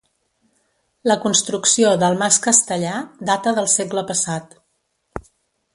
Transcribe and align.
La 1.11 1.17
construcció 1.25 1.91
del 2.05 2.17
Mas 2.23 2.41
Castellar 2.47 2.97
data 3.33 3.53
del 3.61 3.69
segle 3.79 4.05
passat. 4.13 4.59